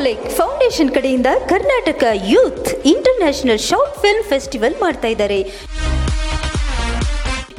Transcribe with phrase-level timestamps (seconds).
[0.00, 5.38] Foundation ಕಡೆಯಿಂದ Karnataka youth international short film festival ಮಾಡ್ತಾ ಇದ್ದಾರೆ.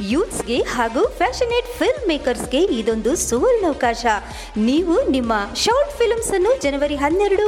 [0.00, 4.06] ಯೂತ್ಸ್ಗೆ ಹಾಗೂ ಫ್ಯಾಷನೇಟ್ ಫಿಲ್ಮ್ ಮೇಕರ್ಸ್ಗೆ ಇದೊಂದು ಸುವರ್ಣಾವಕಾಶ.
[4.56, 7.46] ನೀವು ನಿಮ್ಮ ಶಾರ್ಟ್ ಫಿಲ್ಮ್ಸ್ ಅನ್ನು ಜನವರಿ ಹನ್ನೆರಡು,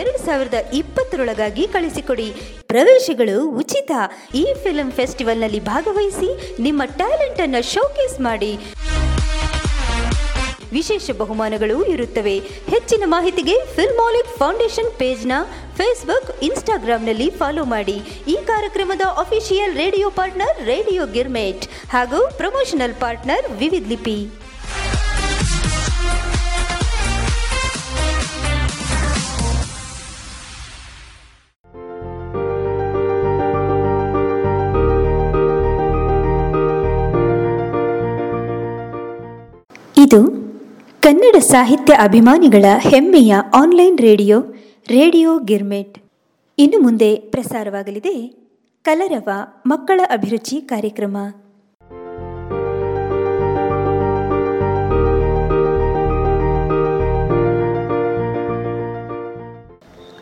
[0.00, 2.28] ಎರಡು ಸಾವಿರದ ಇಪ್ಪತ್ತರೊಳಗಾಗಿ ಕಳಿಸಿಕೊಡಿ.
[2.66, 3.90] ಪ್ರವೇಶಗಳು ಉಚಿತ.
[4.34, 8.52] ಈ ಫಿಲ್ಮ್ ಫೆಸ್ಟಿವಲ್ನಲ್ಲಿ ಭಾಗವಹಿಸಿ ನಿಮ್ಮ ಟ್ಯಾಲೆಂಟನ್ನು ಶೋಕೇಸ್ ಮಾಡಿ.
[10.76, 12.36] ವಿಶೇಷ ಬಹುಮಾನಗಳು ಇರುತ್ತವೆ.
[12.72, 15.32] ಹೆಚ್ಚಿನ ಮಾಹಿತಿಗೆ ಫಿಲ್ಮಾಲಿಕ್ ಫೌಂಡೇಶನ್ ಪೇಜ್ನ
[15.78, 17.96] ಫೇಸ್ಬುಕ್ ಇನ್ಸ್ಟಾಗ್ರಾಂನಲ್ಲಿ ಫಾಲೋ ಮಾಡಿ.
[18.34, 24.18] ಈ ಕಾರ್ಯಕ್ರಮದ official radio partner radio Girmit ಹಾಗೂ ಪ್ರಮೋಷನಲ್ ಪಾರ್ಟ್ನರ್ ವಿವಿಧ ಲಿಪಿ
[40.04, 40.18] ಇದು
[41.34, 44.40] ಕನ್ನಡ ಸಾಹಿತ್ಯ ಅಭಿಮಾನಿಗಳ ಹೆಮ್ಮೆಯ ಆನ್ಲೈನ್ ರೇಡಿಯೋ
[44.88, 45.98] ರೇಡಿಯೋ ಗಿರ್ಮೆಟ್.
[46.58, 48.34] ಇನ್ನು ಮುಂದೆ ಪ್ರಸಾರವಾಗಲಿದೆ
[48.82, 49.28] ಕಲರವ
[49.66, 51.16] ಮಕ್ಕಳ ಅಭಿರುಚಿ ಕಾರ್ಯಕ್ರಮ.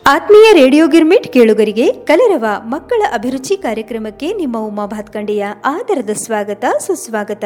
[0.06, 7.44] ಆತ್ಮೀಯ ರೇಡಿಯೋ ಗಿರ್ಮಿಟ್ ಕೇಳುಗರಿಗೆ ಕಲರವ ಮಕ್ಕಳ ಅಭಿರುಚಿ ಕಾರ್ಯಕ್ರಮಕ್ಕೆ ನಿಮ್ಮ ಉಮಾ ಭಾತ್ಕಂಡೆಯ ಆದರದ ಸ್ವಾಗತ, ಸುಸ್ವಾಗತ.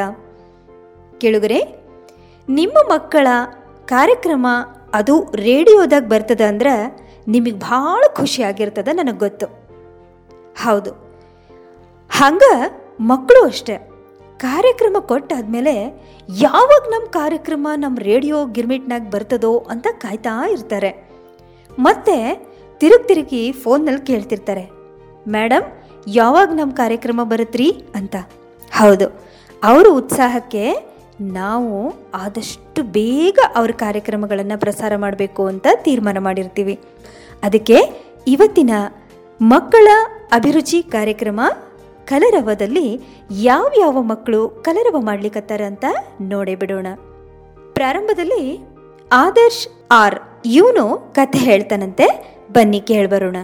[1.19, 1.86] ಕೇಳುಗರೆ
[2.49, 3.29] ನಿಮ್ಮ ಮಕ್ಕಳ
[3.87, 4.47] ಕಾರ್ಯಕ್ರಮ
[4.95, 9.47] ಅದು ರೇಡಿಯೋದಾಗ ಬರ್ತದ ಅಂದ್ರೆ ನಿಮಗೆ ಭಾಳ ಖುಷಿ ಆಗಿರ್ತದ ನನಗೆ ಗೊತ್ತು.
[10.63, 10.91] ಹೌದು.
[12.11, 13.91] ಹಂಗೆ ಮಕ್ಕಳು ಅಷ್ಟೆ.
[14.39, 16.05] ಕಾರ್ಯಕ್ರಮ ಕೊಟ್ಟಾದ್ಮೇಲೆ
[16.37, 21.11] ಯಾವಾಗ ನಮ್ಮ ಕಾರ್ಯಕ್ರಮ ನಮ್ಮ ರೇಡಿಯೋ ಗಿರ್ಮಿಟ್ನಾಗ ಬರ್ತದೋ ಅಂತ ಕಾಯ್ತಾ ಇರ್ತಾರೆ.
[21.79, 22.47] ಮತ್ತೆ
[22.79, 24.71] ತಿರುಗಿ ತಿರುಗಿ ಫೋನ್ನಲ್ಲಿ ಕೇಳ್ತಿರ್ತಾರೆ.
[25.29, 25.73] ಮೇಡಮ್
[26.07, 28.17] ಯಾವಾಗ ನಮ್ಮ ಕಾರ್ಯಕ್ರಮ ಬರುತ್ತ್ರಿ ಅಂತ.
[28.73, 29.21] ಹೌದು.
[29.65, 36.81] ಅವರ ಉತ್ಸಾಹಕ್ಕೆ ನಾವು ಆದಷ್ಟು ಬೇಗ ಅವ್ರ ಕಾರ್ಯಕ್ರಮಗಳನ್ನು ಪ್ರಸಾರ ಮಾಡಬೇಕು ಅಂತ ತೀರ್ಮಾನ ಮಾಡಿರ್ತೀವಿ.
[37.43, 37.77] ಅದಕ್ಕೆ
[38.27, 38.71] ಇವತ್ತಿನ
[39.43, 39.89] ಮಕ್ಕಳ
[40.33, 41.41] ಅಭಿರುಚಿ ಕಾರ್ಯಕ್ರಮ
[42.07, 45.85] ಕಲರವದಲ್ಲಿ ಯಾವ್ಯಾವ ಮಕ್ಕಳು ಕಲರವ ಮಾಡ್ಲಿಕ್ಕತ್ತಾರ ಅಂತ
[46.21, 46.87] ನೋಡೇ ಬಿಡೋಣ.
[47.73, 48.61] ಪ್ರಾರಂಭದಲ್ಲಿ
[49.13, 52.37] ಆದರ್ಶ್ ಆರ್, ಇವನು ಕಥೆ ಹೇಳ್ತಾನಂತೆ.
[52.53, 53.37] ಬನ್ನಿ ಕೇಳ್ಬರೋಣ.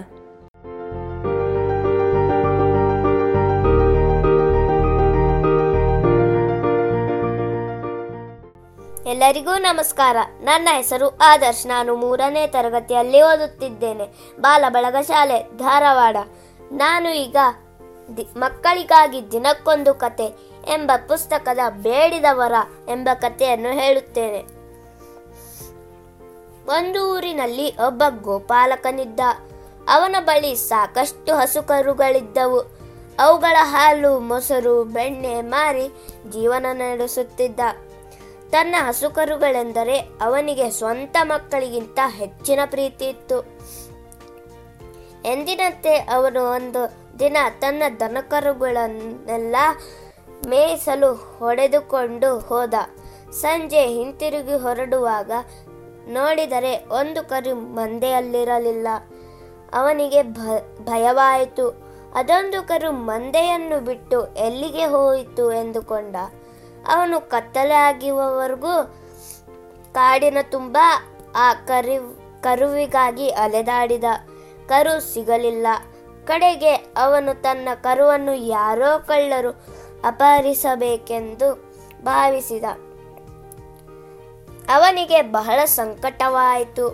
[9.13, 10.17] ಎಲ್ಲರಿಗೂ ನಮಸ್ಕಾರ.
[10.43, 11.67] ನನ್ನ ಹೆಸರು ಆದರ್ಶ್.
[11.67, 14.09] ನಾನು ಮೂರನೇ ತರಗತಿಯಲ್ಲಿ ಓದುತ್ತಿದ್ದೇನೆ.
[14.41, 16.17] ಬಾಲಬಳಗ ಶಾಲೆ, ಧಾರವಾಡ.
[16.73, 17.37] ನಾನು ಈಗ
[18.17, 20.25] ದಿ- ಮಕ್ಕಳಿಗಾಗಿ ದಿನಕ್ಕೊಂದು ಕತೆ
[20.69, 22.53] ಎಂಬ ಪುಸ್ತಕದ ಬೇಡಿದವರ
[22.89, 24.39] ಎಂಬ ಕಥೆಯನ್ನು ಹೇಳುತ್ತೇನೆ.
[26.69, 29.21] ಒಂದು ಊರಿನಲ್ಲಿ ಒಬ್ಬ ಗೋಪಾಲಕನಿದ್ದ.
[29.89, 32.79] ಅವನ ಬಳಿ ಸಾಕಷ್ಟು ಹಸುಕರುಗಳಿದ್ದವು.
[33.21, 35.89] ಅವುಗಳ ಹಾಲು, ಮೊಸರು, ಬೆಣ್ಣೆ ಮಾರಿ
[36.31, 37.61] ಜೀವನ ನಡೆಸುತ್ತಿದ್ದ.
[38.53, 43.41] ತನ್ನ ಹಸುಕರುಗಳೆಂದರೆ ಅವನಿಗೆ ಸ್ವಂತ ಮಕ್ಕಳಿಗಿಂತ ಹೆಚ್ಚಿನ ಪ್ರೀತಿ ಇತ್ತು.
[45.25, 49.57] ಎಂದಿನಂತೆ ಅವನು ಒಂದು ದಿನ ತನ್ನ ದನಕರುಗಳನ್ನೆಲ್ಲ
[50.49, 52.75] ಮೇಯಿಸಲು ಹೊಡೆದುಕೊಂಡು ಹೋದ.
[53.31, 55.31] ಸಂಜೆ ಹಿಂತಿರುಗಿ ಹೊರಡುವಾಗ
[56.09, 58.89] ನೋಡಿದರೆ ಒಂದು ಕರು ಮಂದೆಯಲ್ಲಿರಲಿಲ್ಲ.
[59.75, 60.23] ಅವನಿಗೆ
[60.85, 61.69] ಭಯವಾಯಿತು.
[62.15, 66.17] ಅದೊಂದು ಕರು ಮಂದೆಯನ್ನು ಬಿಟ್ಟು ಎಲ್ಲಿಗೆ ಹೋಯಿತು ಎಂದುಕೊಂಡ.
[66.89, 68.95] ಅವನು ಕತ್ತಲೆ ಆಗಿರುವವರೆಗೂ
[69.95, 70.79] ಕಾಡಿನ ತುಂಬ
[71.37, 71.97] ಆ ಕರಿ,
[72.43, 74.05] ಕರುವಿಗಾಗಿ ಅಲೆದಾಡಿದ
[74.69, 75.67] ಕರು ಸಿಗಲಿಲ್ಲ.
[76.25, 79.51] ಕಡೆಗೆ ಅವನು ತನ್ನ ಕರುವನ್ನು ಯಾರೋ ಕಳ್ಳರು
[80.05, 81.73] ಅಪಹರಿಸಬೇಕೆಂದು
[82.05, 82.65] ಭಾವಿಸಿದ.
[84.71, 86.89] ಅವನಿಗೆ ಬಹಳ ಸಂಕಟವಾಯಿತು.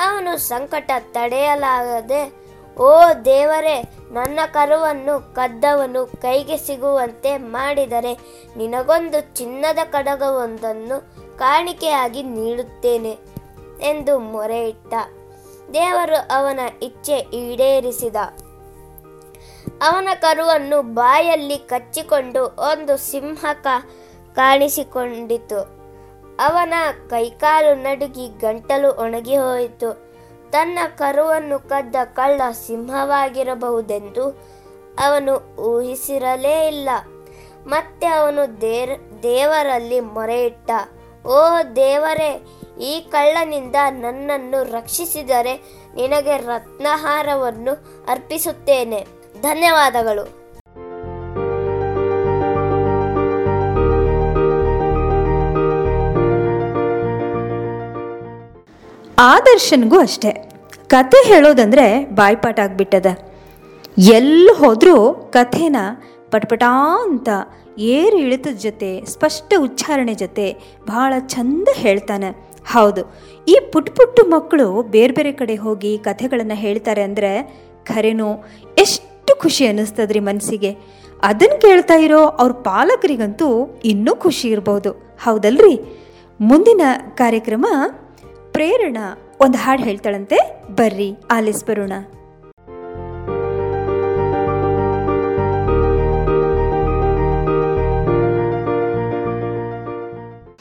[0.00, 2.41] ಅವನು ಸಂಕಟ ತಡೆಯಲಾಗದೆ
[2.78, 8.18] ಓ ದೇವರೇ, ನನ್ನ ಕರುವನ್ನು ಕದ್ದವನು ಕೈಗೆ ಸಿಗುವಂತೆ ಮಾಡಿದರೆ
[8.56, 13.18] ನಿನಗೊಂದು ಚಿನ್ನದ ಕಡಗವೊಂದನ್ನು ಕಾಣಿಕೆಯಾಗಿ ನೀಡುತ್ತೇನೆ
[13.82, 14.94] ಎಂದು ಮೊರೆಯಿಟ್ಟ.
[15.74, 18.16] ದೇವರು ಅವನ ಇಚ್ಛೆ ಈಡೇರಿಸಿದ.
[19.82, 23.66] ಅವನ ಕರುವನ್ನು ಬಾಯಲ್ಲಿ ಕಚ್ಚಿಕೊಂಡು ಒಂದು ಸಿಂಹಕ
[24.34, 25.60] ಕಾಣಿಸಿಕೊಂಡಿತು.
[26.40, 26.74] ಅವನ
[27.10, 30.01] ಕೈಕಾಲು ನಡುಗಿ ಗಂಟಲು ಒಣಗಿ ಹೋಯಿತು.
[30.52, 34.30] ತನ್ನ ಕರುವನ್ನು ಕದ್ದ ಕಳ್ಳ ಸಿಂಹವಾಗಿರಬಹುದೆಂದು
[34.98, 36.88] ಅವನು ಊಹಿಸಿರಲೇ ಇಲ್ಲ.
[37.66, 40.70] ಮತ್ತೆ ಅವನು ದೇರ್, ದೇವರಲ್ಲಿ ಮೊರೆಯಿಟ್ಟ,
[41.26, 42.42] ಓ ದೇವರೇ,
[42.80, 45.54] ಈ ಕಳ್ಳನಿಂದ ನನ್ನನ್ನು ರಕ್ಷಿಸಿದರೆ
[45.94, 49.06] ನಿನಗೆ ರತ್ನಹಾರವನ್ನು ಅರ್ಪಿಸುತ್ತೇನೆ.
[49.42, 50.41] ಧನ್ಯವಾದಗಳು.
[59.30, 60.30] ಆದರ್ಶನ್ಗೂ ಅಷ್ಟೇ.
[60.92, 61.86] ಕತೆ ಹೇಳೋದಂದ್ರೆ
[62.18, 63.08] ಬಾಯ್ಪಾಠ ಆಗ್ಬಿಟ್ಟದ.
[64.16, 64.96] ಎಲ್ಲಿ ಹೋದರೂ
[65.34, 65.76] ಕಥೆನ
[66.32, 66.64] ಪಟಪಟ
[67.06, 67.28] ಅಂತ
[67.94, 70.46] ಏರು ಇಳಿತದ ಜೊತೆ, ಸ್ಪಷ್ಟ ಉಚ್ಚಾರಣೆ ಜೊತೆ
[70.88, 72.30] ಭಾಳ ಚಂದ ಹೇಳ್ತಾನೆ.
[72.72, 73.02] ಹೌದು,
[73.46, 74.66] ಈ ಪುಟ್ ಪುಟ್ಟು ಮಕ್ಕಳು
[74.96, 77.32] ಬೇರೆ ಬೇರೆ ಕಡೆ ಹೋಗಿ ಕಥೆಗಳನ್ನು ಹೇಳ್ತಾರೆ ಅಂದರೆ
[77.86, 78.28] ಖರೇನೋ
[78.84, 80.70] ಎಷ್ಟು ಖುಷಿ ಅನ್ನಿಸ್ತದ್ರಿ ಮನಸ್ಸಿಗೆ
[81.22, 83.48] ಅದನ್ನು ಕೇಳ್ತಾ ಇರೋ ಅವ್ರ ಪಾಲಕರಿಗಂತೂ
[83.92, 84.90] ಇನ್ನೂ ಖುಷಿ ಇರ್ಬೋದು.
[85.24, 85.74] ಹೌದಲ್ರಿ?
[86.40, 86.82] ಮುಂದಿನ
[87.20, 87.66] ಕಾರ್ಯಕ್ರಮ
[88.52, 90.62] ಪ್ರೇರಣಾ ಒಂದು ಹಾಡು ಹೇಳ್ತಾಳಂತೆ.
[90.76, 91.92] ಬರ್ರಿ, ಆಲಿಸ್ ಬರೋಣ.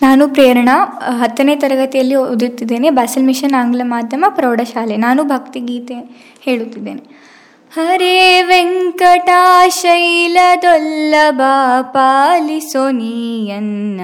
[0.02, 2.90] ನಾನು ಪ್ರೇರಣಾ, ಹತ್ತನೇ ತರಗತಿಯಲ್ಲಿ ಓದುತ್ತಿದ್ದೇನೆ.
[2.90, 4.98] ಬಾಸಲ್ ಮಿಷನ್ ಆಂಗ್ಲ ಮಾಧ್ಯಮ ಪ್ರೌಢಶಾಲೆ.
[4.98, 5.96] ನಾನು ಭಕ್ತಿಗೀತೆ
[6.42, 7.32] ಹೇಳುತ್ತಿದ್ದೇನೆ.
[7.74, 11.42] ಹರೇ ವೆಂಕಟಾಶೈಲದೊಲ್ಲಬ
[11.82, 14.02] ಪಾಲಿಸೋ ನೀಯನ್ನ.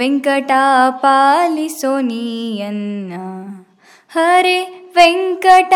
[0.00, 0.52] ವೆಂಕಟ
[0.90, 3.12] ಪಾಲಿಸೋ ನೀಯನ್ನ
[4.10, 4.58] ಹರೇ
[4.96, 5.74] ವೆಂಕಟ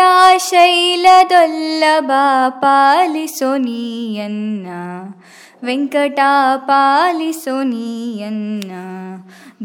[6.59, 8.71] ಪಾಲಿಸೋ ನೀಯನ್ನ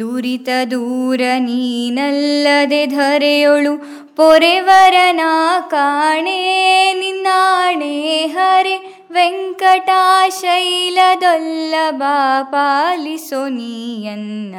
[0.00, 3.72] ದೂರಿತ ದೂರ ನೀನಲ್ಲದೆ ಧರೆಯೊಳು
[4.20, 5.20] ಪೊರೆವರನ
[5.68, 12.02] ಕಾಣೆ ನಿನ್ನಾಣೆ ಹರೆ ವೆಂಕಟಾಶೈಲದೊಲ್ಲಭ
[12.42, 14.54] ಪಾಲಿಸೋ ನೀಯನ್ನ.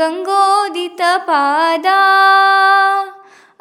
[0.00, 2.00] गङ्गोदितपादा।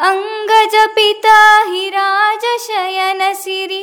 [0.10, 1.40] अङ्गजपिता
[1.72, 3.82] हिराजशयनसिरि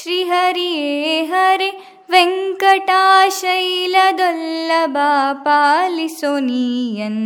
[0.00, 0.72] श्रीहरि
[1.32, 1.68] हरे
[2.12, 5.10] वेङ्कटाशैलदुल्लभा
[5.46, 7.22] पालिसुनियन्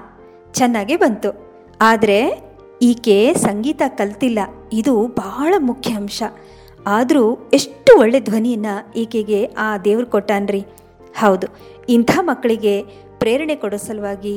[0.53, 1.29] ಚೆನ್ನಾಗೇ ಬಂತು.
[1.81, 2.19] ಆದರೆ
[2.81, 4.39] ಈಕೆ ಸಂಗೀತ ಕಲ್ತಿಲ್ಲ.
[4.73, 6.23] ಇದು ಬಹಳ ಮುಖ್ಯ ಅಂಶ.
[6.87, 10.61] ಆದರೂ ಎಷ್ಟು ಒಳ್ಳೆ ಧ್ವನಿಯನ್ನು ಈಕೆಗೆ ಆ ದೇವ್ರು ಕೊಟ್ಟಾನ್ರಿ.
[11.17, 11.47] ಹೌದು,
[11.89, 12.81] ಇಂಥ ಮಕ್ಕಳಿಗೆ
[13.19, 14.35] ಪ್ರೇರಣೆ ಕೊಡೋ ಸಲುವಾಗಿ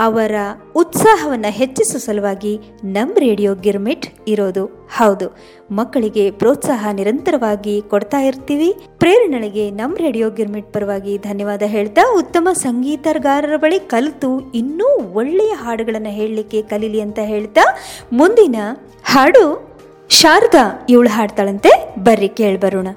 [0.00, 0.34] ಅವರ
[0.76, 5.36] ಉತ್ಸಾಹವನ್ನು ಹೆಚ್ಚಿಸುವ ಸಲುವಾಗಿ ನಮ್ಮ ರೇಡಿಯೋ ಗಿರ್ಮಿಟ್ ಇರೋದು ಹೌದು.
[5.70, 8.74] ಮಕ್ಕಳಿಗೆ ಪ್ರೋತ್ಸಾಹ ನಿರಂತರವಾಗಿ ಕೊಡ್ತಾ ಇರ್ತೀವಿ.
[8.98, 16.62] ಪ್ರೇರಣೆಗೆ ನಮ್ಮ ರೇಡಿಯೋ ಗಿರ್ಮಿಟ್ ಪರವಾಗಿ ಧನ್ಯವಾದ ಹೇಳ್ತಾ ಉತ್ತಮ ಸಂಗೀತಗಾರರ ಬಳಿ ಕಲಿತು ಇನ್ನೂ ಒಳ್ಳೆಯ ಹಾಡುಗಳನ್ನು ಹೇಳಲಿಕ್ಕೆ
[16.62, 17.78] ಕಲೀಲಿ ಅಂತ ಹೇಳ್ತಾ
[18.12, 18.56] ಮುಂದಿನ
[19.04, 19.74] ಹಾಡು
[20.08, 21.94] ಶಾರದಾ ಇವಳು ಹಾಡ್ತಾಳಂತೆ.
[21.98, 22.88] ಬರ್ರಿ ಕೇಳ್ಬರೋಣ.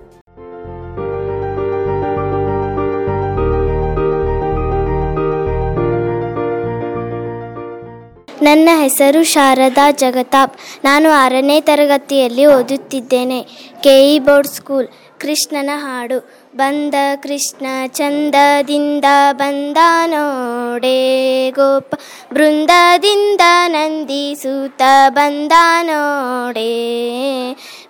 [8.47, 10.57] ನನ್ನ ಹೆಸರು ಶಾರದಾ ಜಗತಾಪ್.
[10.85, 13.39] ನಾನು ಆರನೇ ತರಗತಿಯಲ್ಲಿ ಓದುತ್ತಿದ್ದೇನೆ.
[13.83, 14.87] ಕೆಇ ಬೋರ್ಡ್ ಸ್ಕೂಲ್
[15.19, 16.17] ಕೃಷ್ಣನ ಹಾಡು
[16.55, 20.97] ಬಂದ ಕೃಷ್ಣ ಚಂದದಿಂದ ಬಂದ ನೋಡೆ
[21.51, 21.93] ಗೋಪ.
[22.33, 25.51] ಬೃಂದದಿಂದ ನಂದಿಸುತ್ತ ಬಂದ
[25.81, 26.71] ನೋಡೆ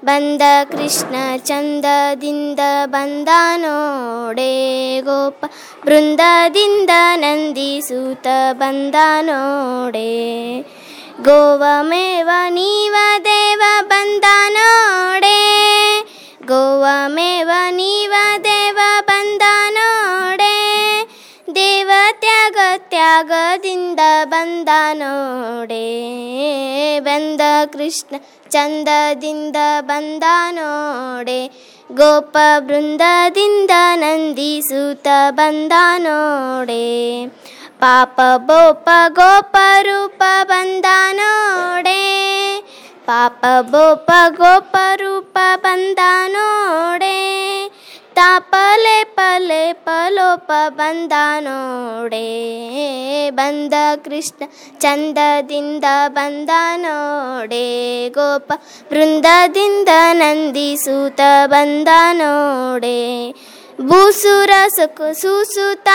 [0.03, 4.53] ಬಂದ ಕೃಷ್ಣ ಚಂದದಿಂದ ಬಂದ ನೋಡೆ
[5.01, 5.45] ಗೋಪ
[5.85, 10.11] ಬೃಂದದಿಂದ ನಂದಿಸೂತ ಬಂದ ನೋಡೆ
[11.19, 15.39] ಗೋವಮೇವ ನೀವ ದೇವ ಬಂದ ನೋಡೆ
[16.45, 18.13] ಗೋವಮೇವ ನೀವ
[18.43, 20.55] ದೇವ ಬಂದ ನೋಡೆ
[21.55, 22.36] ದೇವ ತ್ಯಾಗ
[22.89, 25.85] ತ್ಯಾಗದಿಂದ ಬಂದ ನೋಡೆ,
[26.99, 27.41] ಬಂದ
[27.73, 28.15] ಕೃಷ್ಣ
[28.49, 31.47] ಚಂದದಿಂದ ಬಂದ ನೋಡೆ,
[31.91, 36.83] ಗೋಪ ಬೃಂದದಿಂದ ನಂದಿಸುತ್ತ ಬಂದ ನೋಡೆ,
[37.79, 42.01] ಪಾಪ ಬೋಪ ಗೋಪ ರೂಪ ಬಂದ ನೋಡೆ,
[43.05, 47.17] ಪಾಪ ಬೋಪ ಗೋಪ ರೂಪ ಬಂದ ನೋಡೆ
[48.17, 52.27] ತಾಪಲೆ ಪಲೆ ಪಲೋಪ ಬಂದ ನೋಡೆ
[53.31, 53.73] ಬಂದ
[54.05, 54.43] ಕೃಷ್ಣ
[54.79, 57.65] ಚಂದದಿಂದ ಬಂದ ನೋಡೆ
[58.09, 58.49] ಗೋಪ
[58.91, 62.97] ಬೃಂದದಿಂದ ನಂದಿಸೂತ ಬಂದ ನೋಡೆ
[63.81, 65.89] ಭೂಸುರ ಸುಖ ಸೂಸುತ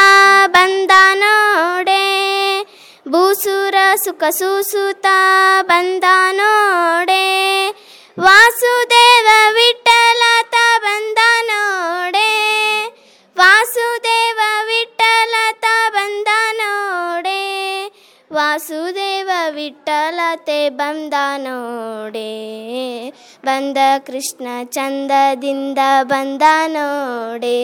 [0.48, 2.02] ಬಂದ ನೋಡೆ
[3.08, 3.74] ಭೂಸುರ
[4.04, 5.06] ಸುಖ ಸೂಸುತ
[5.62, 7.24] ಬಂದ ನೋಡೆ
[8.16, 12.30] ವಾಸುದೇವ ವಿಠಲತ ಬಂದ ನೋಡೆ
[13.36, 16.28] ವಾಸುದೇವ ವಿಠಲತ ಬಂದ
[16.58, 17.40] ನೋಡೆ
[18.30, 22.30] ವಾಸುದೇವ ವಿಠಲತೆ ಬಂದ ನೋಡೆ
[23.44, 27.58] ಬಂದ ಕೃಷ್ಣ ಚಂದದಿಂದ ಬಂದ ನೋಡೆ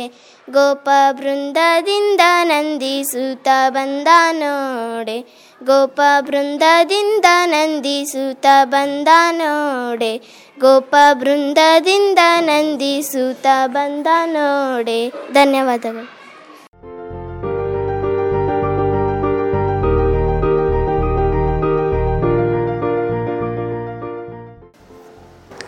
[0.49, 5.19] ಗೋಪ ಬೃಂದದಿಂದ ನಂದಿಸುತ್ತ ಬಂದ ನೋಡೆ
[5.65, 10.17] ಗೋಪ ಬೃಂದದಿಂದ ನಂದಿಸುತ್ತ ಬಂದ ನೋಡೆ.
[10.61, 15.09] ಗೋಪ ಬೃಂದದಿಂದ ನಂದಿಸುತ್ತ ಬಂದ ನೋಡೆ.
[15.33, 16.19] ಧನ್ಯವಾದಗಳು.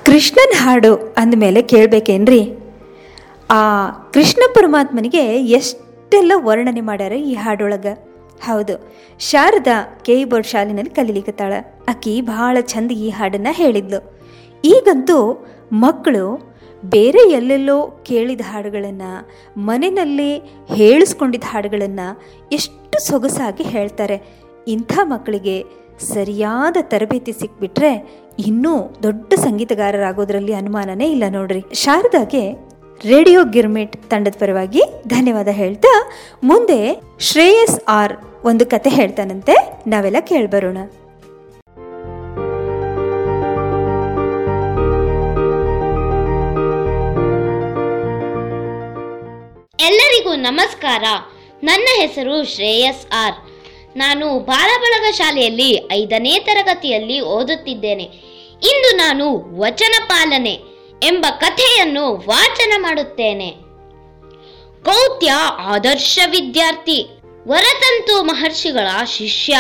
[0.05, 2.55] ಕೃಷ್ಣನ ಹಾಡು ಅಂದಮೇಲೆ ಕೇಳಬೇಕೇನ್ರಿ?
[3.51, 8.10] ಆ ಕೃಷ್ಣ ಪರಮಾತ್ಮನಿಗೆ ಎಷ್ಟೆಲ್ಲ ವರ್ಣನೆ ಮಾಡ್ಯಾರ ಈ ಹಾಡೊಳಗೆ?
[8.43, 8.75] ಹೌದು.
[9.21, 11.53] ಶಾರದಾ ಕೆ ಬೋರ್ಡ್ ಶಾಲಿನಲ್ಲಿ ಕಲೀಲಿಕ್ಕತ್ತಾಳ
[11.89, 14.21] ಆಕಿ ಭಾಳ ಚಂದ ಈ ಹಾಡನ್ನು ಹೇಳಿದ್ಲು.
[14.65, 16.51] ಈಗಂತೂ ಮಕ್ಕಳು
[16.85, 19.29] ಬೇರೆ ಎಲ್ಲೆಲ್ಲೋ ಕೇಳಿದ ಹಾಡುಗಳನ್ನು,
[19.59, 20.39] ಮನೆಯಲ್ಲಿ
[20.75, 22.21] ಹೇಳಿಸ್ಕೊಂಡಿದ್ದ ಹಾಡುಗಳನ್ನು
[22.53, 24.37] ಎಷ್ಟು ಸೊಗಸಾಗಿ ಹೇಳ್ತಾರೆ.
[24.69, 25.65] ಇಂಥ ಮಕ್ಕಳಿಗೆ
[25.99, 31.65] ಸರಿಯಾದ ತರಬೇತಿ ಸಿಕ್ಬಿಟ್ರೆ ಇನ್ನೂ ದೊಡ್ಡ ಸಂಗೀತಗಾರರಾಗೋದ್ರಲ್ಲಿ ಅನುಮಾನನೇ ಇಲ್ಲ ನೋಡ್ರಿ.
[31.73, 32.70] ಶಾರದಾಗೆ
[33.05, 36.11] ರೇಡಿಯೋ ಗಿರ್ಮಿಟ್ ತಂಡದ ಪರವಾಗಿ ಧನ್ಯವಾದ ಹೇಳ್ತಾ
[36.43, 38.13] ಮುಂದೆ ಶ್ರೇಯಸ್ ಆರ್
[38.45, 39.55] ಒಂದು ಕತೆ ಹೇಳ್ತಾನಂತೆ,
[39.87, 40.79] ನಾವೆಲ್ಲ ಕೇಳ್ಬರೋಣ.
[49.81, 51.03] ಎಲ್ಲರಿಗೂ ನಮಸ್ಕಾರ.
[51.65, 53.35] ನನ್ನ ಹೆಸರು ಶ್ರೇಯಸ್ ಆರ್.
[53.97, 58.03] ನಾನು ಬಾಲಬಳಗ ಶಾಲೆಯಲ್ಲಿ ಐದನೇ ತರಗತಿಯಲ್ಲಿ ಓದುತ್ತಿದ್ದೇನೆ.
[58.63, 60.70] ಇಂದು ನಾನು ವಚನ ಪಾಲನೆ
[61.03, 63.51] ಎಂಬ ಕಥೆಯನ್ನು ವಾಚನ ಮಾಡುತ್ತೇನೆ.
[64.85, 67.07] ಕೌತ್ಯ ಆದರ್ಶ ವಿದ್ಯಾರ್ಥಿ,
[67.49, 69.57] ವರತಂತು ಮಹರ್ಷಿಗಳ ಶಿಷ್ಯ.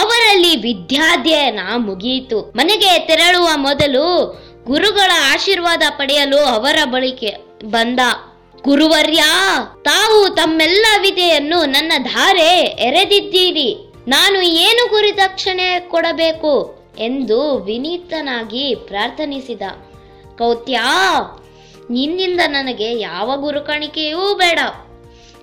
[0.00, 4.26] ಅವರಲ್ಲಿ ವಿದ್ಯಾಧ್ಯಯನ ಮುಗಿಯಿತು ಮನೆಗೆ ತೆರಳುವ ಮೊದಲು
[4.64, 8.00] ಗುರುಗಳ ಆಶೀರ್ವಾದ ಪಡೆಯಲು ಅವರ ಬಳಿಗೆ ಬಂದ.
[8.62, 9.22] ಗುರುವರ್ಯ,
[9.82, 13.92] ತಾವು ತಮ್ಮೆಲ್ಲ ವಿದೆಯನ್ನು ನನ್ನ ಧಾರೆ ಎರೆದಿದ್ದೀರಿ.
[14.08, 16.80] ನಾನು ಏನು ಗುರಿದಕ್ಷಿಣೆ ಕೊಡಬೇಕು?
[16.98, 19.62] ಎಂದು ವಿನೀತನಾಗಿ ಪ್ರಾರ್ಥನಿಸಿದ.
[20.40, 20.80] ಕೌತ್ಯ
[21.90, 24.58] ನಿನ್ನಿಂದ ನನಗೆ ಯಾವ ಗುರುಕಾಣಿಕೆಯೂ ಬೇಡ.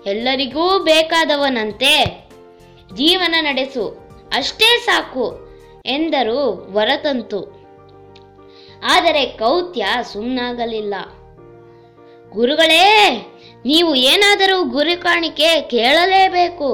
[0.05, 1.93] ಎಲ್ಲರಿಗೂ ಬೇಕಾದವನಂತೆ
[2.93, 3.85] ಜೀವನ ನಡೆಸು,
[4.35, 5.25] ಅಷ್ಟೇ ಸಾಕು
[5.85, 7.41] ಎಂದರು ವರತಂತು.
[8.83, 10.93] ಆದರೆ ಕೌತ್ಯ ಸುಮ್ಮನಾಗಲಿಲ್ಲ
[12.29, 12.85] ಗುರುಗಳೇ,
[13.65, 16.69] ನೀವು ಏನಾದರೂ ಗುರು ಕಾಣಿಕೆ ಕೇಳಲೇಬೇಕು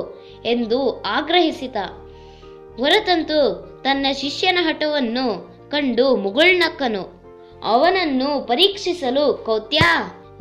[0.45, 1.75] ಎಂದು ಆಗ್ರಹಿಸಿದ.
[2.77, 3.39] ಹೊರತಂತು
[3.83, 5.25] ತನ್ನ ಶಿಷ್ಯನ ಹಠವನ್ನು
[5.69, 7.22] ಕಂಡು ಮುಗುಳ್ನಕ್ಕನು.
[7.63, 9.79] ಅವನನ್ನು ಪರೀಕ್ಷಿಸಲು, ಕೌತ್ಯ,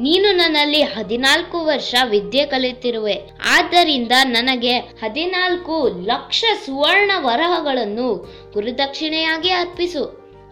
[0.01, 3.21] ನೀನು ನನ್ನಲ್ಲಿ ಹದಿನಾಲ್ಕು ವರ್ಷ ವಿದ್ಯೆ ಕಲಿತಿರುವೆ.
[3.57, 8.15] ಆದ್ದರಿಂದ ನನಗೆ ಹದಿನಾಲ್ಕು ಲಕ್ಷ ಸುವರ್ಣ ವರಹಗಳನ್ನು
[8.53, 10.05] ಗುರುದಕ್ಷಿಣೆಯಾಗಿ ಅರ್ಪಿಸು,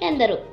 [0.02, 0.50] ಎಂದರು.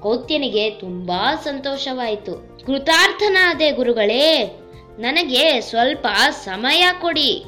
[0.00, 2.66] ಕೌತ್ಯನಿಗೆ ತುಂಬಾ ಸಂತೋಷವಾಯಿತು.
[2.66, 4.58] ಕೃತಾರ್ಥನಾದೆ ಗುರುಗಳೇ,
[4.98, 7.44] ನನಗೆ ಸ್ವಲ್ಪ ಸಮಯ ಕೊಡಿ.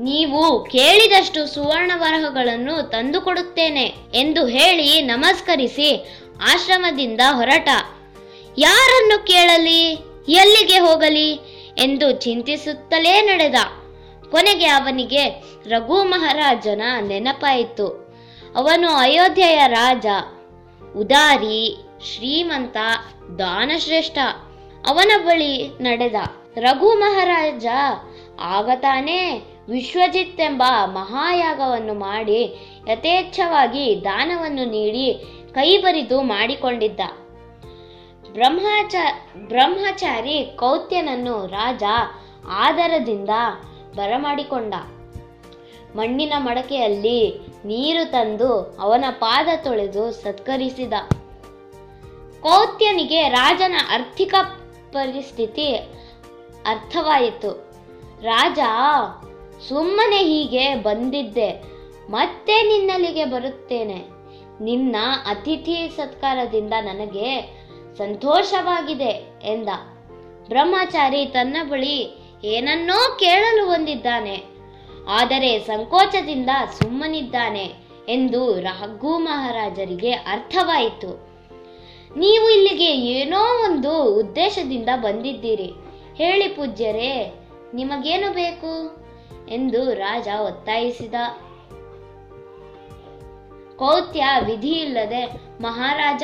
[0.00, 7.68] ನೀವು ಕೇಳಿದಷ್ಟು ಸುವರ್ಣ ವರಹಗಳನ್ನು ತಂದುಕೊಡುತ್ತೇನೆ ಎಂದು ಹೇಳಿ ನಮಸ್ಕರಿಸಿ ಆಶ್ರಮದಿಂದ ಹೊರಟ.
[8.58, 9.90] ಯಾರನ್ನು ಕೇಳಲಿ?
[10.28, 11.32] ಎಲ್ಲಿಗೆ ಹೋಗಲಿ?
[11.78, 13.54] ಎಂದು ಚಿಂತಿಸುತ್ತಲೇ ನಡೆದ.
[14.30, 15.28] ಕೊನೆಗೆ ಅವನಿಗೆ
[15.68, 18.04] ರಘು ಮಹಾರಾಜನ ನೆನಪಾಯಿತು.
[18.56, 20.06] ಅವನು ಅಯೋಧ್ಯೆಯ ರಾಜ,
[20.96, 22.76] ಉದಾರಿ, ಶ್ರೀಮಂತ,
[23.38, 24.18] ದಾನಶ್ರೇಷ್ಠ,
[24.86, 26.14] ಅವನ ಬಳಿ ನಡೆದ.
[26.56, 27.66] ರಘು ಮಹಾರಾಜ,
[28.40, 32.42] ಆಗ ತಾನೇ ವಿಶ್ವಜಿತ್ ಎಂಬ ಮಹಾಯಾಗವನ್ನು ಮಾಡಿ
[32.88, 37.00] ಯಥೇಚ್ಛವಾಗಿ ದಾನವನ್ನು ನೀಡಿ ಕೈಬರಿದು ಮಾಡಿಕೊಂಡಿದ್ದ.
[38.32, 38.94] ಬ್ರಹ್ಮಚ,
[39.48, 41.82] ಬ್ರಹ್ಮಚಾರಿ ಕೌತ್ಯನನ್ನು ರಾಜ
[42.48, 43.30] ಆದರದಿಂದ
[43.96, 44.74] ಬರಮಾಡಿಕೊಂಡ.
[45.96, 47.20] ಮಣ್ಣಿನ ಮಡಕೆಯಲ್ಲಿ
[47.64, 50.94] ನೀರು ತಂದು ಅವನ ಪಾದ ತೊಳೆದು ಸತ್ಕರಿಸಿದ.
[52.40, 54.34] ಕೌತ್ಯನಿಗೆ ರಾಜನ ಆರ್ಥಿಕ
[54.92, 55.68] ಪರಿಸ್ಥಿತಿ
[56.66, 57.52] ಅರ್ಥವಾಯಿತು.
[58.22, 58.58] ರಾಜ,
[59.68, 61.50] ಸುಮ್ಮನೆ ಹೀಗೆ ಬಂದಿದ್ದೆ,
[62.10, 64.13] ಮತ್ತೆ ನಿನ್ನಲ್ಲಿಗೆ ಬರುತ್ತೇನೆ.
[64.60, 64.96] ನಿನ್ನ
[65.26, 67.58] ಅತಿಥಿ ಸತ್ಕಾರದಿಂದ ನನಗೆ
[67.98, 69.68] ಸಂತೋಷವಾಗಿದೆ ಎಂದ.
[70.48, 74.42] ಬ್ರಹ್ಮಚಾರಿ ತನ್ನ ಬಳಿ ಏನನ್ನೋ ಕೇಳಲು ಬಂದಿದ್ದಾನೆ.
[75.08, 76.50] ಆದರೆ ಸಂಕೋಚದಿಂದ
[76.82, 77.74] ಸುಮ್ಮನಿದ್ದಾನೆ
[78.08, 81.34] ಎಂದು ರಘು ಮಹಾರಾಜರಿಗೆ ಅರ್ಥವಾಯಿತು.
[82.16, 85.72] ನೀವು ಇಲ್ಲಿಗೆ ಏನೋ ಒಂದು ಉದ್ದೇಶದಿಂದ ಬಂದಿದ್ದೀರಿ.
[86.14, 87.34] ಹೇಳಿ ಪೂಜ್ಯರೇ,
[87.74, 89.04] ನಿಮಗೇನು ಬೇಕು?
[89.48, 91.14] ಎಂದು ರಾಜ ಒತ್ತಾಯಿಸಿದ.
[93.76, 95.26] ಕೌತ್ಯ ವಿಧಿ ಇಲ್ಲದೆ,
[95.60, 96.22] ಮಹಾರಾಜ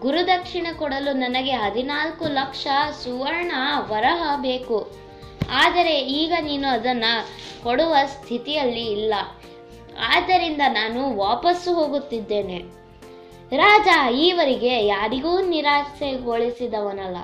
[0.00, 2.66] ಗುರುದಕ್ಷಿಣೆ ಕೊಡಲು ನನಗೆ ಹದಿನಾಲ್ಕು ಲಕ್ಷ
[3.04, 3.52] ಸುವರ್ಣ
[3.88, 4.90] ವರಹ ಬೇಕು.
[5.50, 7.28] ಆದರೆ ಈಗ ನೀನು ಅದನ್ನು
[7.62, 9.14] ಕೊಡುವ ಸ್ಥಿತಿಯಲ್ಲಿ ಇಲ್ಲ.
[10.14, 12.58] ಆದ್ದರಿಂದ ನಾನು ವಾಪಸ್ಸು ಹೋಗುತ್ತಿದ್ದೇನೆ.
[13.56, 17.16] ರಾಜ, ಈವರೆಗೆ ಯಾರಿಗೂ ನಿರಾಸೆಗೊಳಿಸಿದವನಲ್ಲ.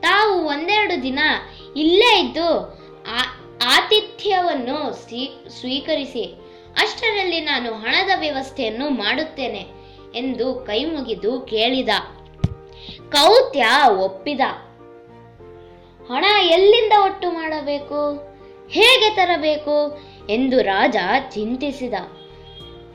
[0.00, 1.18] ತಾವು ಒಂದೆರಡು ದಿನ
[1.76, 2.78] ಇಲ್ಲೇ ಇದ್ದು
[3.66, 6.45] ಆತಿಥ್ಯವನ್ನು ಸ್ವೀ- ಸ್ವೀಕರಿಸಿ.
[6.76, 9.66] ಅಷ್ಟರಲ್ಲಿ ನಾನು ಹಣದ ವ್ಯವಸ್ಥೆಯನ್ನು ಮಾಡುತ್ತೇನೆ
[10.14, 11.88] ಎಂದು ಕೈ ಮುಗಿದು ಕೇಳಿದ.
[13.12, 14.40] ಕೌತ್ಯ ಒಪ್ಪಿದ.
[16.08, 18.14] ಹಣ ಎಲ್ಲಿಂದ ಒಟ್ಟು ಮಾಡಬೇಕು?
[18.70, 20.02] ಹೇಗೆ ತರಬೇಕು?
[20.28, 20.96] ಎಂದು ರಾಜ
[21.30, 21.94] ಚಿಂತಿಸಿದ.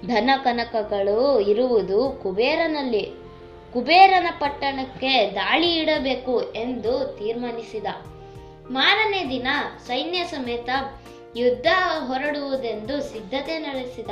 [0.07, 3.11] ಧನ ಕನಕಗಳು ಇರುವುದು ಕುಬೇರನಲ್ಲಿ.
[3.73, 7.85] ಕುಬೇರನ ಪಟ್ಟಣಕ್ಕೆ ದಾಳಿ ಇಡಬೇಕು ಎಂದು ತೀರ್ಮಾನಿಸಿದ.
[8.71, 9.47] ಮಾರನೇ ದಿನ
[9.87, 10.69] ಸೈನ್ಯ ಸಮೇತ
[11.35, 11.67] ಯುದ್ಧ
[12.07, 14.09] ಹೊರಡುವುದೆಂದು ಸಿದ್ಧತೆ ನಡೆಸಿದ.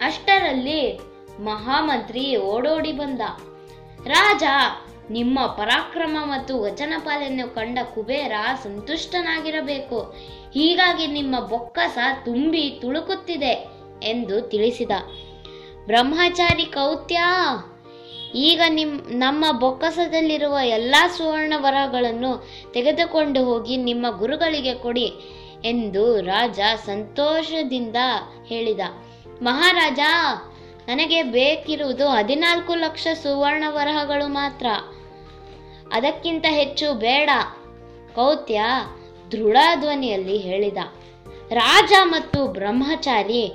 [0.00, 1.00] ಅಷ್ಟರಲ್ಲಿ
[1.40, 3.20] ಮಹಾಮಂತ್ರಿ ಓಡೋಡಿ ಬಂದ.
[4.06, 4.42] ರಾಜ,
[5.10, 10.00] ನಿಮ್ಮ ಪರಾಕ್ರಮ ಮತ್ತು ವಚನ ಪಾಲನೆ ಕಂಡ ಕುಬೇರ ಸಂತುಷ್ಟನಾಗಿರಬೇಕು.
[10.54, 13.70] ಹೀಗಾಗಿ ನಿಮ್ಮ ಬೊಕ್ಕಸ ತುಂಬಿ ತುಳುಕುತ್ತಿದೆ
[14.02, 14.90] ಎಂದು ತಿಳಿಸಿದ.
[15.86, 17.20] ಬ್ರಹ್ಮಚಾರಿ ಕೌತ್ಯ,
[18.34, 25.14] ಈಗ ನಿಮ್, ನಮ್ಮ ಬೊಕ್ಕಸದಲ್ಲಿರುವ ಎಲ್ಲ ಸುವರ್ಣ ವರಗಳನ್ನು ತೆಗೆದುಕೊಂಡು ಹೋಗಿ ನಿಮ್ಮ ಗುರುಗಳಿಗೆ ಕೊಡಿ.
[25.64, 27.96] ಎಂದು ರಾಜ ಸಂತೋಷದಿಂದ
[28.44, 28.80] ಹೇಳಿದ.
[29.42, 29.98] ಮಹಾರಾಜ,
[30.88, 34.66] ನನಗೆ ಬೇಕಿರುವುದು ಹದಿನಾಲ್ಕು ಲಕ್ಷ ಸುವರ್ಣ ವರಹಗಳು ಮಾತ್ರ.
[35.92, 37.30] ಅದಕ್ಕಿಂತ ಹೆಚ್ಚು ಬೇಡ,
[38.14, 38.62] ಕೌತ್ಯ
[39.32, 40.76] ದೃಢ ಧ್ವನಿಯಲ್ಲಿ ಹೇಳಿದ.
[41.50, 43.52] ರಾಜ ಮತ್ತು ಬ್ರಹ್ಮಚಾರಿ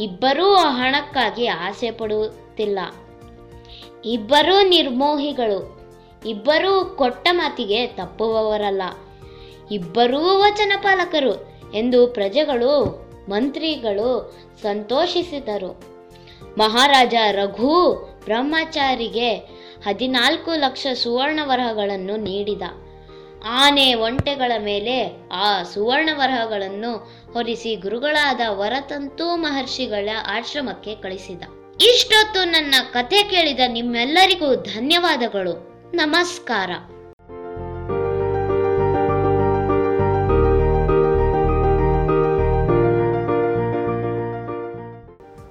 [0.00, 2.78] ಇಬ್ಬರೂ ಹಣಕ್ಕಾಗಿ ಆಸೆ ಪಡುತ್ತಿಲ್ಲ.
[4.04, 5.80] ಇಬ್ಬರೂ ನಿರ್ಮೋಹಿಗಳು,
[6.26, 8.82] ಇಬ್ಬರೂ ಕೊಟ್ಟ ಮಾತಿಗೆ ತಪ್ಪುವವರಲ್ಲ.
[9.72, 15.90] ಇಬ್ಬರೂ ವಚನ ಪಾಲಕರು ಎಂದು ಪ್ರಜೆಗಳು, ಮಂತ್ರಿಗಳು ಸಂತೋಷಿಸಿದರು.
[16.58, 17.92] ಮಹಾರಾಜ ರಘು
[18.24, 19.36] ಬ್ರಹ್ಮಚಾರಿಗೆ
[19.86, 22.62] ಹದಿನಾಲ್ಕು ಲಕ್ಷ ಸುವರ್ಣವರಹಗಳನ್ನು ನೀಡಿದ.
[23.44, 26.96] ಆನೆ ಒಂಟೆಗಳ ಮೇಲೆ ಆ ಸುವರ್ಣವರಹಗಳನ್ನು
[27.32, 31.42] ಹೊರಿಸಿ ಗುರುಗಳಾದ ವರತಂತು ಮಹರ್ಷಿಗಳ ಆಶ್ರಮಕ್ಕೆ ಕಳಿಸಿದ.
[31.80, 35.70] ಇಷ್ಟೊತ್ತು ನನ್ನ ಕಥೆ ಕೇಳಿದ ನಿಮ್ಮೆಲ್ಲರಿಗೂ ಧನ್ಯವಾದಗಳು.
[35.94, 36.70] ನಮಸ್ಕಾರ.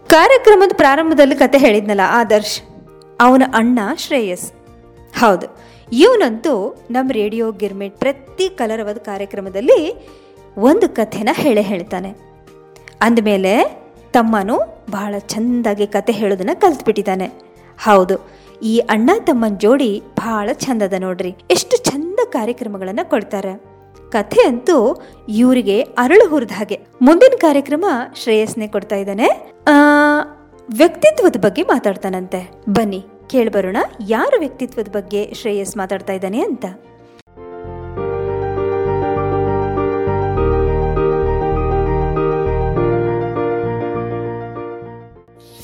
[0.09, 2.55] ಕಾರ್ಯಕ್ರಮದ ಪ್ರಾರಂಭದಲ್ಲಿ ಕತೆ ಹೇಳಿದ್ನಲ್ಲ ಆದರ್ಶ್,
[3.19, 4.45] ಅವನ ಅಣ್ಣ ಶ್ರೇಯಸ್.
[5.19, 5.47] ಹೌದು,
[5.91, 6.53] ಇವನಂತೂ
[6.91, 9.77] ನಮ್ಮ ರೇಡಿಯೋ ಗಿರ್ಮಿಟ್ ಪ್ರತಿ ಕಲರವದ ಕಾರ್ಯಕ್ರಮದಲ್ಲಿ
[10.57, 12.11] ಒಂದು ಕಥೆನ ಹೇಳೇ ಹೇಳ್ತಾನೆ.
[13.01, 13.53] ಅಂದಮೇಲೆ
[14.13, 14.57] ತಮ್ಮನು
[14.91, 17.27] ಬಹಳ ಚೆಂದಾಗಿ ಕತೆ ಹೇಳೋದನ್ನ ಕಲ್ತ್ಬಿಟ್ಟಿದ್ದಾನೆ.
[17.77, 18.17] ಹೌದು,
[18.63, 21.33] ಈ ಅಣ್ಣ ತಮ್ಮನ ಜೋಡಿ ಬಹಳ ಚಂದದ ನೋಡ್ರಿ.
[21.51, 23.53] ಎಷ್ಟು ಚಂದ ಕಾರ್ಯಕ್ರಮಗಳನ್ನು ಕೊಡ್ತಾರೆ.
[24.11, 26.79] ಕಥೆ ಅಂತೂ ಇವರಿಗೆ ಅರಳು ಹುರಿದ ಹಾಗೆ.
[27.01, 29.27] ಮುಂದಿನ ಕಾರ್ಯಕ್ರಮ ಶ್ರೇಯಸ್ನೆ ಕೊಡ್ತಾ ಇದ್ದಾನೆ.
[29.67, 29.71] ಆ,
[30.77, 32.51] ವ್ಯಕ್ತಿತ್ವದ ಬಗ್ಗೆ ಮಾತಾಡ್ತಾನಂತೆ.
[32.69, 36.65] ಬನ್ನಿ ಕೇಳ್ಬರೋಣ ಯಾರ ವ್ಯಕ್ತಿತ್ವದ ಬಗ್ಗೆ ಶ್ರೇಯಸ್ ಮಾತಾಡ್ತಾ ಇದ್ದಾನೆ ಅಂತ.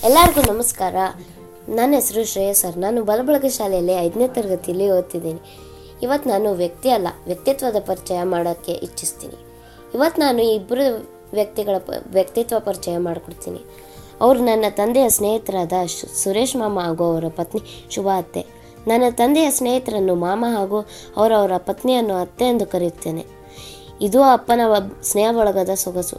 [0.04, 0.96] ಎಲ್ಲರಿಗೂ ನಮಸ್ಕಾರ.
[1.70, 2.78] ನನ್ನ ಹೆಸರು ಶ್ರೇಯಸ್ ಸರ್.
[2.78, 5.40] ನಾನು ಬಲಬಳಗ ಶಾಲೆಯಲ್ಲಿ ಐದನೇ ತರಗತಿಯಲ್ಲಿ ಓದ್ತಿದ್ದೀನಿ.
[6.02, 9.34] ಇವತ್ತು ನಾನು ವ್ಯಕ್ತಿ ಅಲ್ಲ, ವ್ಯಕ್ತಿತ್ವದ ಪರಿಚಯ ಮಾಡೋಕ್ಕೆ ಇಚ್ಛಿಸ್ತೀನಿ.
[9.94, 11.76] ಇವತ್ತು ನಾನು ಇಬ್ಬರು ವ್ಯಕ್ತಿಗಳ
[12.12, 13.62] ವ್ಯಕ್ತಿತ್ವ ಪರಿಚಯ ಮಾಡಿಕೊಡ್ತೀನಿ.
[14.22, 15.74] ಅವರು ನನ್ನ ತಂದೆಯ ಸ್ನೇಹಿತರಾದ
[16.24, 18.46] ಸುರೇಶ್ ಮಾಮ ಹಾಗೂ ಅವರ ಪತ್ನಿ ಶುಭ ಅತ್ತೆ.
[18.88, 23.26] ನನ್ನ ತಂದೆಯ ಸ್ನೇಹಿತರನ್ನು ಮಾಮ ಹಾಗೂ ಅವರವರ ಪತ್ನಿಯನ್ನು ಅತ್ತೆ ಎಂದು ಕರೆಯುತ್ತೇನೆ.
[24.02, 24.62] ಇದು ಅಪ್ಪನ
[25.02, 26.18] ಸ್ನೇಹ ಬಳಗದ ಸೊಗಸು.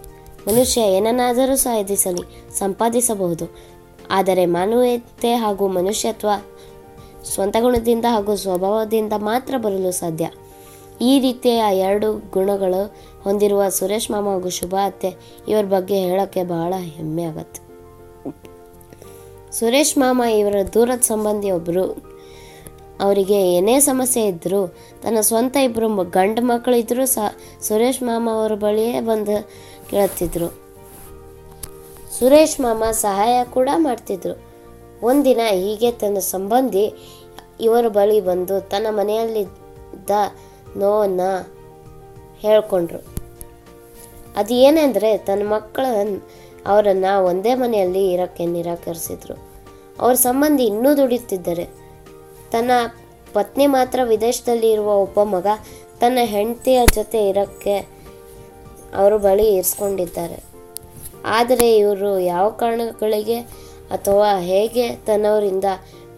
[0.49, 3.77] ಮನುಷ್ಯ ಏನನ್ನಾದರೂ ಸಾಧಿಸಲಿ, ಸಂಪಾದಿಸಬಹುದು.
[4.11, 6.29] ಆದರೆ ಮಾನವೀಯತೆ ಹಾಗೂ ಮನುಷ್ಯತ್ವ
[7.35, 10.27] ಸ್ವಂತ ಗುಣದಿಂದ ಹಾಗೂ ಸ್ವಭಾವದಿಂದ ಮಾತ್ರ ಬರಲು ಸಾಧ್ಯ.
[11.01, 12.83] ಈ ರೀತಿಯ ಎರಡು ಗುಣಗಳು
[13.23, 15.11] ಹೊಂದಿರುವ ಸುರೇಶ್ ಮಾಮ ಹಾಗೂ ಶುಭ ಅತ್ತೆ,
[15.49, 17.61] ಇವರ ಬಗ್ಗೆ ಹೇಳೋಕ್ಕೆ ಬಹಳ ಹೆಮ್ಮೆ ಆಗತ್ತೆ.
[19.53, 21.85] ಸುರೇಶ್ ಮಾಮ ಇವರ ದೂರದ ಸಂಬಂಧಿ ಒಬ್ಬರು
[23.01, 24.61] ಅವರಿಗೆ ಏನೇ ಸಮಸ್ಯೆ ಇದ್ದರೂ
[25.03, 27.29] ತನ್ನ ಸ್ವಂತ ಇಬ್ಬರು ಗಂಡು ಮಕ್ಕಳು ಇದ್ದರೂ ಸಹ
[27.62, 29.37] ಸುರೇಶ್ ಮಾಮ ಅವರ ಬಳಿಯೇ ಬಂದು
[29.91, 30.49] ಕೇಳುತ್ತಿದ್ದರು
[32.19, 34.35] ಸುರೇಶ್ ಮಾಮ ಸಹಾಯ ಕೂಡ ಮಾಡ್ತಿದ್ರು.
[35.03, 36.85] ಒಂದಿನ ಹೀಗೆ ತನ್ನ ಸಂಬಂಧಿ
[37.61, 40.11] ಇವರ ಬಳಿ ಬಂದು ತನ್ನ ಮನೆಯಲ್ಲಿದ್ದ
[40.77, 41.55] ನೋವನ್ನು
[42.38, 43.05] ಹೇಳಿಕೊಂಡ್ರು.
[44.37, 45.87] ಅದು ಏನೆಂದರೆ ತನ್ನ ಮಕ್ಕಳ
[46.66, 49.49] ಅವರನ್ನು ಒಂದೇ ಮನೆಯಲ್ಲಿ ಇರೋಕ್ಕೆ ನಿರಾಕರಿಸಿದ್ರು.
[50.01, 51.64] ಅವ್ರ ಸಂಬಂಧಿ ಇನ್ನೂ ದುಡಿಯುತ್ತಿದ್ದಾರೆ.
[52.51, 52.71] ತನ್ನ
[53.33, 55.47] ಪತ್ನಿ ಮಾತ್ರ ವಿದೇಶದಲ್ಲಿ ಇರುವ ಒಬ್ಬ ಮಗ
[56.01, 57.79] ತನ್ನ ಹೆಂಡತಿಯ ಜೊತೆ ಇರೋಕ್ಕೆ
[58.97, 60.45] ಅವರ ಬಳಿ ಇರಿಸ್ಕೊಂಡಿದ್ದಾರೆ.
[61.27, 63.38] ಆದರೆ ಇವರು ಯಾವ ಕಾರಣಗಳಿಗೆ
[63.90, 65.64] ಅಥವಾ ಹೇಗೆ ತನ್ನವರಿಂದ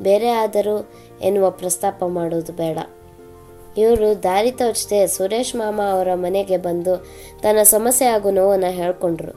[0.02, 0.88] ಬೇರೆ ಆದರೂ
[1.22, 2.78] ಎನ್ನುವ ಪ್ರಸ್ತಾಪ ಮಾಡೋದು ಬೇಡ.
[3.78, 6.96] ಇವರು ದಾರಿ ತೋಚದೆ ಸುರೇಶ್ ಮಾಮ ಅವರ ಮನೆಗೆ ಬಂದು
[7.42, 9.32] ತನ್ನ ಸಮಸ್ಯೆ ಹಾಗೂ ನೋವನ್ನು ಹೇಳ್ಕೊಂಡ್ರು.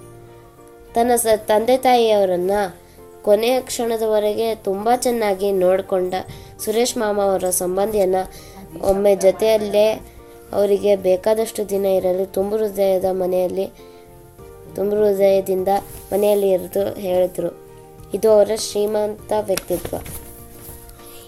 [0.93, 2.81] ತನ್ನ ಸ, ತಂದೆ ತಾಯಿಯವರನ್ನು
[3.23, 6.13] ಕೊನೆಯ ಕ್ಷಣದವರೆಗೆ ತುಂಬ ಚೆನ್ನಾಗಿ ನೋಡಿಕೊಂಡ
[6.59, 8.31] ಸುರೇಶ್ ಮಾಮ ಅವರ ಸಂಬಂಧಿಯನ್ನು
[8.89, 9.91] ಒಮ್ಮೆ ಜೊತೆಯಲ್ಲೇ
[10.53, 13.71] ಅವರಿಗೆ ಬೇಕಾದಷ್ಟು ದಿನ ಇರಲು ತುಂಬ ಹೃದಯದ ಮನೆಯಲ್ಲಿ,
[14.75, 15.67] ತುಂಬ ಹೃದಯದಿಂದ
[16.13, 17.57] ಮನೆಯಲ್ಲಿ ಇರಿದು ಹೇಳಿದ್ರು.
[18.13, 19.97] ಇದು ಅವರ ಶ್ರೀಮಂತ ವ್ಯಕ್ತಿತ್ವ.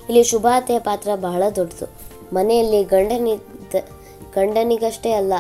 [0.09, 1.85] ಇಲ್ಲಿ ಶುಭಾತೆಯ ಪಾತ್ರ ಬಹಳ ದೊಡ್ಡದು.
[2.35, 3.75] ಮನೆಯಲ್ಲಿ ಗಂಡನಿದ್ದ,
[4.33, 5.33] ಗಂಡನಿಗಷ್ಟೇ ಅಲ್ಲ,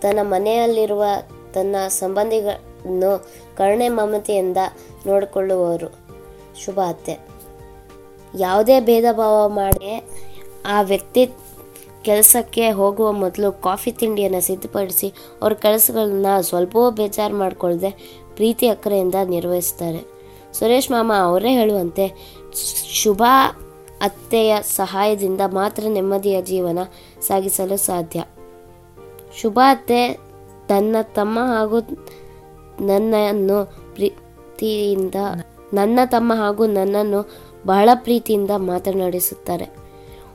[0.00, 1.04] ತನ್ನ ಮನೆಯಲ್ಲಿರುವ
[1.54, 4.56] ತನ್ನ ಸಂಬಂಧಿಗಳನ್ನು ಕರುಣೆ ಮಮತೆಯಿಂದ
[5.06, 5.88] ನೋಡಿಕೊಳ್ಳುವವರು.
[6.64, 7.18] ಶುಭಾತೆ
[8.38, 10.04] ಯಾವುದೇ ಭೇದ ಭಾವ ಮಾಡಿ
[10.66, 11.26] ಆ ವ್ಯಕ್ತಿ
[12.02, 17.90] ಕೆಲಸಕ್ಕೆ ಹೋಗುವ ಮೊದಲು ಕಾಫಿ ತಿಂಡಿಯನ್ನು ಸಿದ್ಧಪಡಿಸಿ ಅವ್ರ ಕೆಲಸಗಳನ್ನ ಸ್ವಲ್ಪವೂ ಬೇಜಾರು ಮಾಡಿಕೊಳ್ಳದೆ
[18.34, 20.00] ಪ್ರೀತಿ ಅಕ್ಕರೆಯಿಂದ ನಿರ್ವಹಿಸ್ತಾರೆ.
[20.52, 22.36] ಸುರೇಶ್ ಮಾಮ ಅವರೇ ಹೇಳುವಂತೆ
[22.92, 23.22] ಶುಭ
[24.02, 26.78] ಅತ್ತೆಯ ಸಹಾಯದಿಂದ ಮಾತ್ರ ನೆಮ್ಮದಿಯ ಜೀವನ
[27.20, 28.24] ಸಾಗಿಸಲು ಸಾಧ್ಯ.
[29.40, 30.18] ಶುಭ ಅತ್ತೆ,
[30.68, 31.80] ತನ್ನ ತಮ್ಮ ಹಾಗೂ
[32.86, 35.14] ನನ್ನನ್ನು ಪ್ರೀತಿಯಿಂದ,
[35.74, 37.30] ನನ್ನ ತಮ್ಮ ಹಾಗೂ ನನ್ನನ್ನು
[37.66, 39.64] ಬಹಳ ಪ್ರೀತಿಯಿಂದ ಮಾತನಾಡಿಸುತ್ತಾರೆ.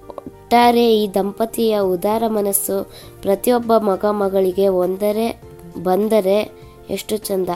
[0.10, 5.42] ಒಟ್ಟಾರೆ ಈ ದಂಪತಿಯ ಉದಾರ ಮನಸ್ಸು ಪ್ರತಿಯೊಬ್ಬ ಮಗ ಮಗಳಿಗೆ ಒಂದರೆ,
[5.84, 6.52] ಬಂದರೆ
[6.90, 7.50] ಎಷ್ಟು ಚಂದ.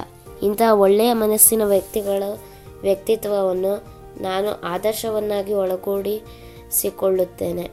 [0.44, 2.24] ಇಂತಹ ಒಳ್ಳೆಯ ಮನಸ್ಸಿನ ವ್ಯಕ್ತಿಗಳ
[2.82, 3.91] ವ್ಯಕ್ತಿತ್ವವನ್ನು
[4.22, 7.72] ನಾನು ಆದರ್ಶವನ್ನಾಗಿ ಒಳಗೂಡಿಸಿಕೊಳ್ಳುತ್ತೇನೆ.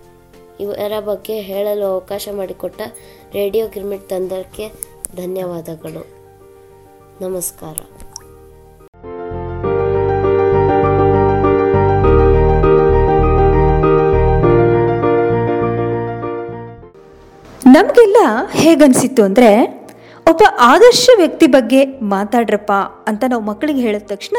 [0.60, 2.80] ಇವರ ಬಗ್ಗೆ ಹೇಳಲು ಅವಕಾಶ ಮಾಡಿಕೊಟ್ಟ
[3.32, 4.72] ರೇಡಿಯೋ ಗಿರ್ಮಿಟ್ ತಂದಕ್ಕೆ
[5.16, 6.06] ಧನ್ಯವಾದಗಳು.
[7.20, 7.76] ನಮಸ್ಕಾರ.
[17.66, 18.16] ನಮಗೆಲ್ಲ
[18.52, 19.77] ಹೇಗನ್ಸಿತ್ತು ಅಂದರೆ
[20.28, 21.80] ಒಬ್ಬ ಆದರ್ಶ ವ್ಯಕ್ತಿ ಬಗ್ಗೆ
[22.12, 22.72] ಮಾತಾಡ್ರಪ್ಪ
[23.10, 24.38] ಅಂತ ನಾವು ಮಕ್ಕಳಿಗೆ ಹೇಳಿದ ತಕ್ಷಣ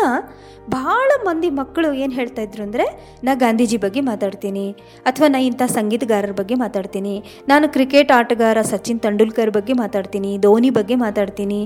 [0.75, 2.85] ಭಾಳ ಮಂದಿ ಮಕ್ಕಳು ಏನು ಹೇಳ್ತಾ ಇದ್ರು ಅಂದರೆ,
[3.25, 4.65] ನಾ ಗಾಂಧೀಜಿ ಬಗ್ಗೆ ಮಾತಾಡ್ತೀನಿ,
[5.09, 7.15] ಅಥವಾ ನಾ ಇಂಥ ಸಂಗೀತಗಾರರ ಬಗ್ಗೆ ಮಾತಾಡ್ತೀನಿ,
[7.51, 11.61] ನಾನು ಕ್ರಿಕೆಟ್ ಆಟಗಾರ ಸಚಿನ್ ತೆಂಡೂಲ್ಕರ್ ಬಗ್ಗೆ ಮಾತಾಡ್ತೀನಿ, ಧೋನಿ ಬಗ್ಗೆ ಮಾತಾಡ್ತೀನಿ,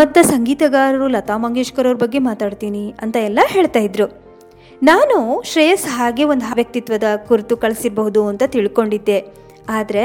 [0.00, 4.08] ಮತ್ತು ಸಂಗೀತಗಾರರು ಲತಾ ಮಂಗೇಶ್ಕರ್ ಅವ್ರ ಬಗ್ಗೆ ಮಾತಾಡ್ತೀನಿ ಅಂತ ಎಲ್ಲ ಹೇಳ್ತಾ ಇದ್ರು.
[4.82, 5.18] ನಾನು
[5.52, 9.20] ಶ್ರೇಯಸ್ ಹಾಗೆ ಒಂದು ವ್ಯಕ್ತಿತ್ವದ ಕುರಿತು ಕಳಿಸಿರಬಹುದು ಅಂತ ತಿಳ್ಕೊಂಡಿದ್ದೆ.
[9.78, 10.04] ಆದರೆ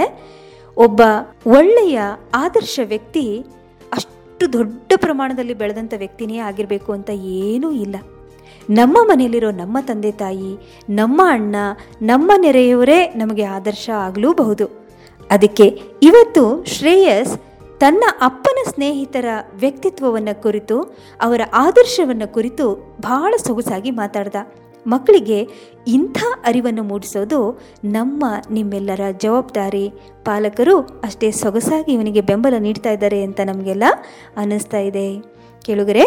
[0.77, 1.01] ಒಬ್ಬ
[1.47, 2.01] ಒಳ್ಳೆಯ
[2.33, 3.45] ಆದರ್ಶ ವ್ಯಕ್ತಿ
[3.93, 7.95] ಅಷ್ಟು ದೊಡ್ಡ ಪ್ರಮಾಣದಲ್ಲಿ ಬೆಳೆದಂಥ ವ್ಯಕ್ತಿನೇ ಆಗಿರಬೇಕು ಅಂತ ಏನೂ ಇಲ್ಲ.
[8.69, 10.57] ನಮ್ಮ ಮನೆಯಲ್ಲಿರೋ ನಮ್ಮ ತಂದೆ ತಾಯಿ,
[10.89, 11.55] ನಮ್ಮ ಅಣ್ಣ,
[12.01, 14.65] ನಮ್ಮ ನೆರೆಯವರೇ ನಮಗೆ ಆದರ್ಶ ಆಗಲೂಬಹುದು.
[15.31, 17.39] ಅದಕ್ಕೆ ಇವತ್ತು ಶ್ರೇಯಸ್
[17.79, 24.35] ತನ್ನ ಅಪ್ಪನ ಸ್ನೇಹಿತರ ವ್ಯಕ್ತಿತ್ವವನ್ನು ಕುರಿತು, ಅವರ ಆದರ್ಶವನ್ನು ಕುರಿತು ಬಹಳ ಸೊಗಸಾಗಿ ಮಾತಾಡ್ದ.
[24.87, 25.47] ಮಕ್ಕಳಿಗೆ
[25.87, 29.93] ಇಂಥ ಅರಿವನ್ನು ಮೂಡಿಸೋದು ನಮ್ಮ ನಿಮ್ಮೆಲ್ಲರ ಜವಾಬ್ದಾರಿ.
[30.25, 33.83] ಪಾಲಕರು ಅಷ್ಟೇ ಸೊಗಸಾಗಿ ಇವನಿಗೆ ಬೆಂಬಲ ನೀಡ್ತಾ ಇದ್ದಾರೆ ಅಂತ ನಮಗೆಲ್ಲ
[34.37, 35.30] ಅನ್ನಿಸ್ತಾ ಇದೆ.
[35.65, 36.03] ಕೇಳುಗರೆ,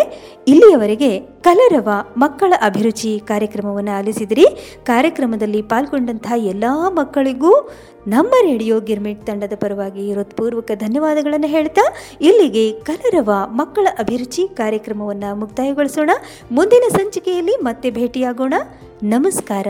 [0.49, 4.47] ಇಲ್ಲಿಯವರೆಗೆ ಕಲರವ ಮಕ್ಕಳ ಅಭಿರುಚಿ ಕಾರ್ಯಕ್ರಮವನ್ನು ಆಲಿಸಿದಿರಿ.
[4.85, 7.71] ಕಾರ್ಯಕ್ರಮದಲ್ಲಿ ಪಾಲ್ಗೊಂಡಂತಹ ಎಲ್ಲ ಮಕ್ಕಳಿಗೂ
[8.07, 16.11] ನಮ್ಮ ರೇಡಿಯೋ ಗಿರ್ಮಿಟ್ ತಂಡದ ಪರವಾಗಿ ಹೃತ್ಪೂರ್ವಕ ಧನ್ಯವಾದಗಳನ್ನು ಹೇಳ್ತಾ, ಇಲ್ಲಿಗೆ ಕಲರವ ಮಕ್ಕಳ ಅಭಿರುಚಿ ಕಾರ್ಯಕ್ರಮವನ್ನು ಮುಕ್ತಾಯಗೊಳಿಸೋಣ.
[16.53, 18.55] ಮುಂದಿನ ಸಂಚಿಕೆಯಲ್ಲಿ ಮತ್ತೆ ಭೇಟಿಯಾಗೋಣ.
[19.03, 19.67] ನಮಸ್ಕಾರ.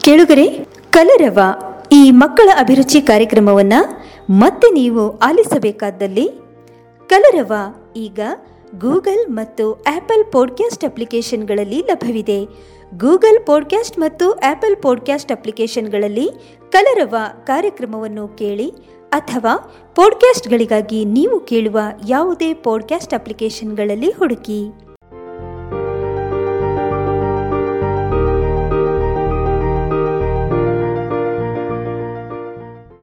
[0.00, 1.38] ಕೇಳುಗರೆ ಕಲರವ
[1.92, 6.30] ಈ ಮಕ್ಕಳ ಅಭಿರುಚಿ ಕಾರ್ಯಕ್ರಮವನ್ನು ಮತ್ತೆ ನೀವು ಆಲಿಸಬೇಕಾದಲ್ಲಿ
[7.08, 7.52] ಕಲರವ
[7.96, 8.20] ಈಗ
[8.78, 12.44] ಗೂಗಲ್ ಮತ್ತು ಆಪಲ್ ಪಾಡ್ಕ್ಯಾಸ್ಟ್ ಅಪ್ಲಿಕೇಶನ್ಗಳಲ್ಲಿ ಲಭ್ಯವಿದೆ.
[12.96, 16.30] ಗೂಗಲ್ ಪಾಡ್ಕ್ಯಾಸ್ಟ್ ಮತ್ತು ಆಪಲ್ ಪಾಡ್ಕ್ಯಾಸ್ಟ್ ಅಪ್ಲಿಕೇಶನ್ಗಳಲ್ಲಿ
[16.72, 18.72] ಕಲರವ ಕಾರ್ಯಕ್ರಮವನ್ನು ಕೇಳಿ
[19.10, 19.56] ಅಥವಾ
[19.94, 24.87] ಪಾಡ್ಕ್ಯಾಸ್ಟ್ಗಳಿಗಾಗಿ ನೀವು ಕೇಳುವ ಯಾವುದೇ ಪಾಡ್ಕ್ಯಾಸ್ಟ್ ಅಪ್ಲಿಕೇಶನ್ಗಳಲ್ಲಿ ಹುಡುಕಿ.